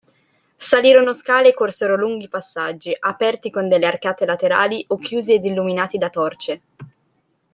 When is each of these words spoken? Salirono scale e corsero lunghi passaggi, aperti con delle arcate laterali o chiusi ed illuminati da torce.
Salirono 0.55 1.13
scale 1.13 1.49
e 1.49 1.53
corsero 1.53 1.95
lunghi 1.95 2.27
passaggi, 2.27 2.91
aperti 3.01 3.51
con 3.51 3.67
delle 3.69 3.85
arcate 3.85 4.25
laterali 4.25 4.83
o 4.87 4.97
chiusi 4.97 5.33
ed 5.35 5.45
illuminati 5.45 5.99
da 5.99 6.09
torce. 6.09 6.61